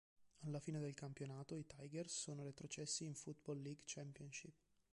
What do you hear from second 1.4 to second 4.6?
i "Tigers" sono retrocessi in Football League Championship.